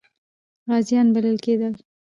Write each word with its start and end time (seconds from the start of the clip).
غازیان 0.69 1.07
بلل 1.15 1.37
کېدل. 1.45 1.73